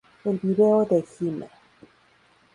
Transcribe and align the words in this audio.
El 0.25 0.39
vídeo 0.41 0.83
de 0.85 1.03
"Gimme! 1.03 1.47